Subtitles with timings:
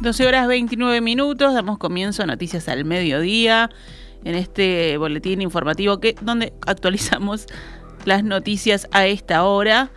[0.00, 3.68] 12 horas 29 minutos, damos comienzo a Noticias al Mediodía,
[4.22, 7.46] en este boletín informativo que, donde actualizamos
[8.04, 9.90] las noticias a esta hora.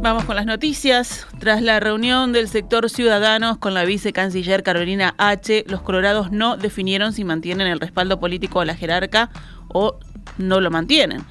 [0.00, 1.26] Vamos con las noticias.
[1.40, 7.12] Tras la reunión del sector Ciudadanos con la vicecanciller Carolina H., los colorados no definieron
[7.12, 9.30] si mantienen el respaldo político a la jerarca
[9.68, 9.98] o
[10.38, 11.24] no lo mantienen.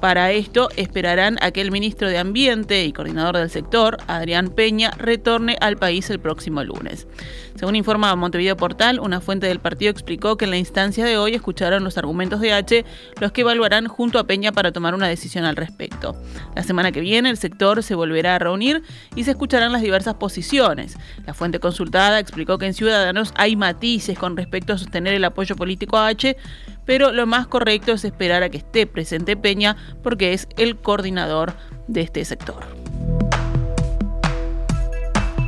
[0.00, 4.90] Para esto esperarán a que el ministro de Ambiente y coordinador del sector, Adrián Peña,
[4.98, 7.06] retorne al país el próximo lunes.
[7.54, 11.34] Según informa Montevideo Portal, una fuente del partido explicó que en la instancia de hoy
[11.34, 12.84] escucharon los argumentos de H,
[13.20, 16.16] los que evaluarán junto a Peña para tomar una decisión al respecto.
[16.56, 18.82] La semana que viene el sector se volverá a reunir
[19.14, 20.96] y se escucharán las diversas posiciones.
[21.26, 25.54] La fuente consultada explicó que en Ciudadanos hay matices con respecto a sostener el apoyo
[25.54, 26.36] político a H,
[26.84, 31.54] pero lo más correcto es esperar a que esté presente Peña porque es el coordinador
[31.88, 32.83] de este sector.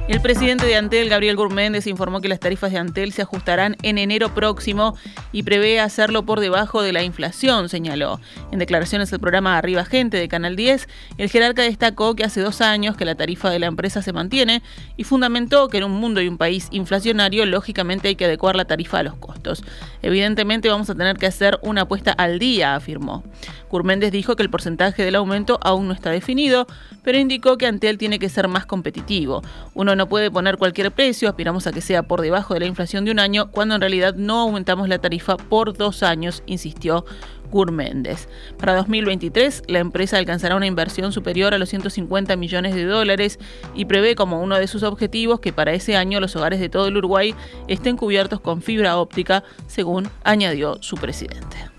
[0.09, 3.99] El presidente de Antel, Gabriel Gurméndez, informó que las tarifas de Antel se ajustarán en
[3.99, 4.95] enero próximo
[5.33, 8.21] y prevé hacerlo por debajo de la inflación, señaló.
[8.53, 12.61] En declaraciones al programa Arriba Gente de Canal 10, el jerarca destacó que hace dos
[12.61, 14.63] años que la tarifa de la empresa se mantiene
[14.97, 18.65] y fundamentó que en un mundo y un país inflacionario, lógicamente hay que adecuar la
[18.65, 19.65] tarifa a los costos.
[20.03, 23.25] Evidentemente vamos a tener que hacer una apuesta al día, afirmó.
[23.70, 26.69] Gurméndez dijo que el porcentaje del aumento aún no está definido,
[27.03, 29.43] pero indicó que Antel tiene que ser más competitivo.
[29.75, 33.05] Uno no puede poner cualquier precio, aspiramos a que sea por debajo de la inflación
[33.05, 37.05] de un año, cuando en realidad no aumentamos la tarifa por dos años, insistió
[37.50, 38.28] Gurméndez.
[38.58, 43.39] Para 2023, la empresa alcanzará una inversión superior a los 150 millones de dólares
[43.74, 46.89] y prevé como uno de sus objetivos que para ese año los hogares de todo
[46.89, 47.34] el Uruguay
[47.69, 51.76] estén cubiertos con fibra óptica, según añadió su presidente.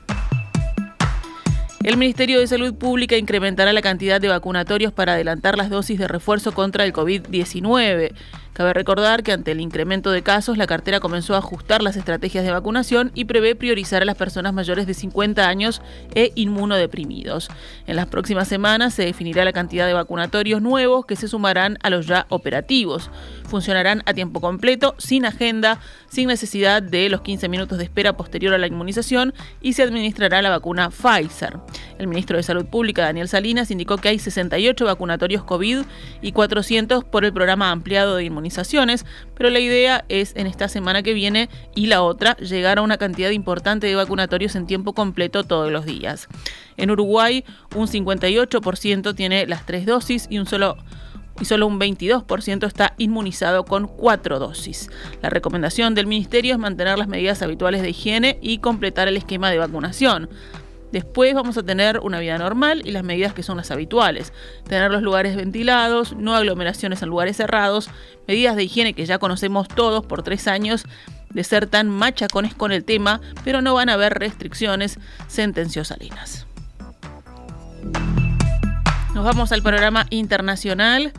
[1.88, 6.10] El Ministerio de Salud Pública incrementará la cantidad de vacunatorios para adelantar las dosis de
[6.10, 8.12] refuerzo contra el COVID-19.
[8.58, 12.44] Cabe recordar que ante el incremento de casos, la cartera comenzó a ajustar las estrategias
[12.44, 15.80] de vacunación y prevé priorizar a las personas mayores de 50 años
[16.16, 17.50] e inmunodeprimidos.
[17.86, 21.92] En las próximas semanas se definirá la cantidad de vacunatorios nuevos que se sumarán a
[21.92, 23.12] los ya operativos.
[23.48, 25.80] Funcionarán a tiempo completo, sin agenda,
[26.10, 30.42] sin necesidad de los 15 minutos de espera posterior a la inmunización y se administrará
[30.42, 31.60] la vacuna Pfizer.
[32.00, 35.84] El ministro de Salud Pública, Daniel Salinas, indicó que hay 68 vacunatorios COVID
[36.24, 38.47] y 400 por el programa ampliado de inmunización
[39.36, 42.98] pero la idea es en esta semana que viene y la otra llegar a una
[42.98, 46.28] cantidad importante de vacunatorios en tiempo completo todos los días.
[46.78, 47.44] En Uruguay,
[47.76, 50.78] un 58% tiene las tres dosis y un solo
[51.40, 54.90] y solo un 22% está inmunizado con cuatro dosis.
[55.22, 59.52] La recomendación del Ministerio es mantener las medidas habituales de higiene y completar el esquema
[59.52, 60.30] de vacunación.
[60.92, 64.34] Después vamos a tener una vida normal y las medidas que son las habituales.
[64.68, 67.90] Tener los lugares ventilados, no aglomeraciones en lugares cerrados,
[68.28, 70.86] medidas de higiene que ya conocemos todos por tres años
[71.30, 76.48] de ser tan machacones con el tema, pero no van a haber restricciones, sentenció Salinas.
[79.14, 81.12] Nos vamos al panorama internacional.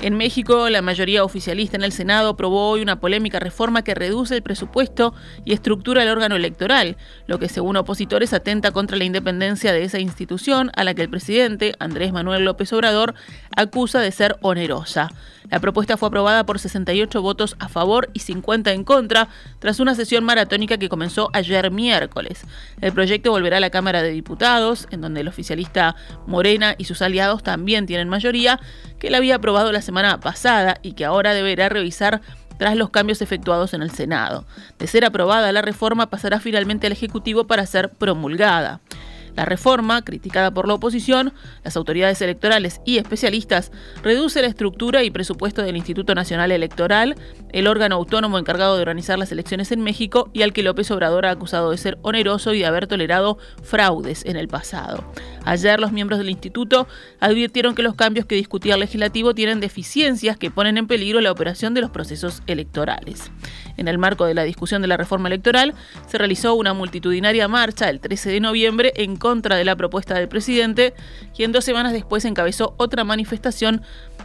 [0.00, 4.36] En México, la mayoría oficialista en el Senado aprobó hoy una polémica reforma que reduce
[4.36, 5.14] el presupuesto
[5.46, 9.98] y estructura el órgano electoral, lo que según opositores atenta contra la independencia de esa
[9.98, 13.14] institución a la que el presidente, Andrés Manuel López Obrador,
[13.56, 15.10] acusa de ser onerosa.
[15.50, 19.28] La propuesta fue aprobada por 68 votos a favor y 50 en contra,
[19.60, 22.44] tras una sesión maratónica que comenzó ayer miércoles.
[22.80, 25.94] El proyecto volverá a la Cámara de Diputados, en donde el oficialista
[26.26, 28.60] Morena y sus aliados también tienen mayoría,
[28.98, 32.20] que la había aprobado la semana pasada y que ahora deberá revisar
[32.58, 34.46] tras los cambios efectuados en el Senado.
[34.78, 38.80] De ser aprobada la reforma pasará finalmente al Ejecutivo para ser promulgada.
[39.36, 43.70] La reforma, criticada por la oposición, las autoridades electorales y especialistas,
[44.02, 47.16] reduce la estructura y presupuesto del Instituto Nacional Electoral,
[47.52, 51.26] el órgano autónomo encargado de organizar las elecciones en México y al que López Obrador
[51.26, 55.04] ha acusado de ser oneroso y de haber tolerado fraudes en el pasado.
[55.46, 56.88] Ayer los miembros del instituto
[57.20, 61.30] advirtieron que los cambios que discutía el legislativo tienen deficiencias que ponen en peligro la
[61.30, 63.30] operación de los procesos electorales.
[63.76, 65.74] En el marco de la discusión de la reforma electoral,
[66.08, 70.28] se realizó una multitudinaria marcha el 13 de noviembre en contra de la propuesta del
[70.28, 70.94] presidente,
[71.34, 73.82] quien dos semanas después encabezó otra manifestación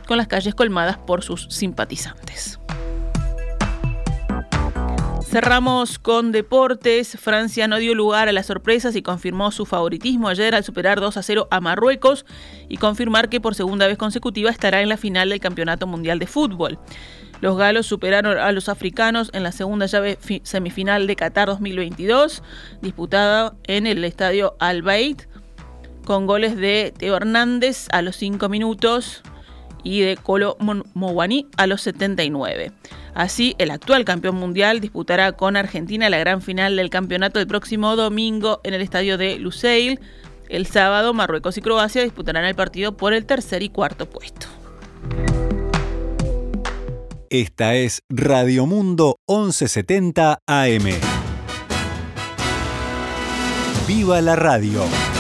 [0.08, 2.60] con las calles colmadas por sus simpatizantes.
[5.32, 7.18] Cerramos con deportes.
[7.18, 11.16] Francia no dio lugar a las sorpresas y confirmó su favoritismo ayer al superar 2
[11.16, 12.26] a 0 a Marruecos
[12.68, 16.28] y confirmar que por segunda vez consecutiva estará en la final del Campeonato Mundial de
[16.28, 16.80] Fútbol.
[17.40, 22.44] Los galos superaron a los africanos en la segunda llave semifinal de Qatar 2022,
[22.82, 25.30] disputada en el estadio Al Bayt,
[26.04, 29.24] con goles de Teo Hernández a los 5 minutos
[29.82, 30.58] y de Colo
[30.94, 32.74] Mowani a los 79.
[33.14, 37.96] Así, el actual campeón mundial disputará con Argentina la gran final del campeonato el próximo
[37.96, 40.00] domingo en el estadio de Lusail.
[40.50, 44.48] El sábado, Marruecos y Croacia disputarán el partido por el tercer y cuarto puesto.
[47.30, 50.84] Esta es Radio Mundo 1170 AM.
[53.88, 55.11] ¡Viva la radio!